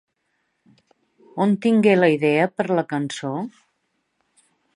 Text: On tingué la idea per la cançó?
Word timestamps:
On 1.45 1.53
tingué 1.67 1.93
la 1.99 2.09
idea 2.15 2.49
per 2.57 2.67
la 2.81 2.85
cançó? 2.95 3.35